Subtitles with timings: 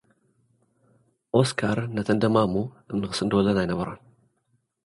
[1.39, 2.53] ኦስካር፡ ነተን ደማሙ
[2.91, 4.01] እምኒ ክስንድወለን ኣይነበሮን።